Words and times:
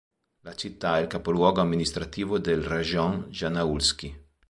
La 0.39 0.55
città 0.55 0.97
è 0.97 1.01
il 1.01 1.05
capoluogo 1.07 1.61
amministrativo 1.61 2.39
del 2.39 2.63
"rajon" 2.63 3.27
Janaul'skij. 3.29 4.19